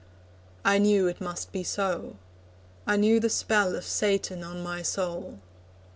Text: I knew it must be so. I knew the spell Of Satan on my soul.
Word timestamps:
I 0.65 0.79
knew 0.79 1.05
it 1.05 1.21
must 1.21 1.51
be 1.51 1.61
so. 1.61 2.15
I 2.87 2.95
knew 2.97 3.19
the 3.19 3.29
spell 3.29 3.75
Of 3.75 3.85
Satan 3.85 4.43
on 4.43 4.63
my 4.63 4.81
soul. 4.81 5.37